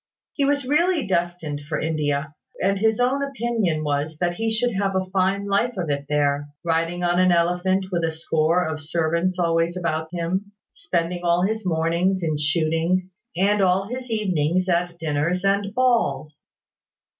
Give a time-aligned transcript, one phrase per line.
[0.33, 4.95] He was really destined for India; and his own opinion was that he should have
[4.95, 9.37] a fine life of it there, riding on an elephant, with a score of servants
[9.37, 15.45] always about him, spending all his mornings in shooting, and all his evenings at dinners
[15.45, 16.47] and balls.